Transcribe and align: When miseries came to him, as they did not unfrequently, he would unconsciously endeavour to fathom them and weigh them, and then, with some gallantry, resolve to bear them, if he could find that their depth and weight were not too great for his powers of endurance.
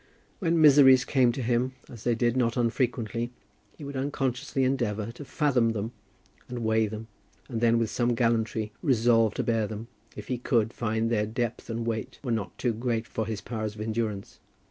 When 0.39 0.59
miseries 0.59 1.05
came 1.05 1.31
to 1.33 1.43
him, 1.43 1.73
as 1.87 2.03
they 2.05 2.15
did 2.15 2.35
not 2.35 2.57
unfrequently, 2.57 3.29
he 3.77 3.83
would 3.83 3.95
unconsciously 3.95 4.63
endeavour 4.63 5.11
to 5.11 5.23
fathom 5.23 5.73
them 5.73 5.91
and 6.49 6.63
weigh 6.65 6.87
them, 6.87 7.05
and 7.47 7.61
then, 7.61 7.77
with 7.77 7.91
some 7.91 8.15
gallantry, 8.15 8.71
resolve 8.81 9.35
to 9.35 9.43
bear 9.43 9.67
them, 9.67 9.89
if 10.15 10.27
he 10.27 10.39
could 10.39 10.73
find 10.73 11.11
that 11.11 11.13
their 11.13 11.25
depth 11.27 11.69
and 11.69 11.85
weight 11.85 12.17
were 12.23 12.31
not 12.31 12.57
too 12.57 12.73
great 12.73 13.05
for 13.05 13.27
his 13.27 13.41
powers 13.41 13.75
of 13.75 13.81
endurance. 13.81 14.39